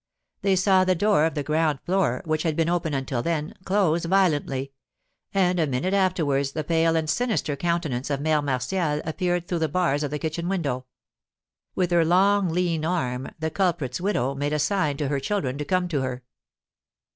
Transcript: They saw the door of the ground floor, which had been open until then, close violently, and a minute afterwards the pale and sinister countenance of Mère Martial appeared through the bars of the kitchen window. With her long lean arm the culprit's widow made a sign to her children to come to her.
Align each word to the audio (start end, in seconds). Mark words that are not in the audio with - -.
They 0.41 0.55
saw 0.55 0.83
the 0.83 0.95
door 0.95 1.25
of 1.27 1.35
the 1.35 1.43
ground 1.43 1.79
floor, 1.85 2.23
which 2.25 2.41
had 2.41 2.55
been 2.55 2.69
open 2.69 2.91
until 2.95 3.21
then, 3.21 3.53
close 3.65 4.03
violently, 4.05 4.71
and 5.31 5.59
a 5.59 5.67
minute 5.67 5.93
afterwards 5.93 6.53
the 6.53 6.63
pale 6.63 6.95
and 6.95 7.07
sinister 7.07 7.55
countenance 7.55 8.09
of 8.09 8.19
Mère 8.19 8.43
Martial 8.43 9.03
appeared 9.05 9.47
through 9.47 9.59
the 9.59 9.69
bars 9.69 10.01
of 10.01 10.09
the 10.09 10.17
kitchen 10.17 10.49
window. 10.49 10.87
With 11.75 11.91
her 11.91 12.03
long 12.03 12.49
lean 12.49 12.83
arm 12.83 13.29
the 13.37 13.51
culprit's 13.51 14.01
widow 14.01 14.33
made 14.33 14.53
a 14.53 14.57
sign 14.57 14.97
to 14.97 15.07
her 15.07 15.19
children 15.19 15.59
to 15.59 15.65
come 15.65 15.87
to 15.89 16.01
her. 16.01 16.23